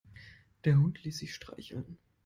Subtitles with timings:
[0.65, 1.99] Der Hund ließ sich streicheln.